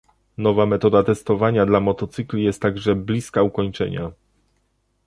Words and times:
Nowa 0.37 0.65
metoda 0.65 1.03
testowania 1.03 1.65
dla 1.65 1.79
motocykli 1.79 2.43
jest 2.43 2.61
także 2.61 2.95
bliska 2.95 3.41
ukończenia 3.43 4.11